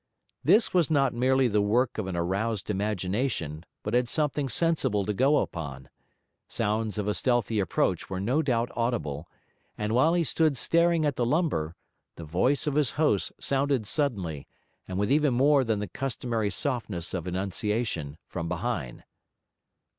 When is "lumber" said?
11.27-11.75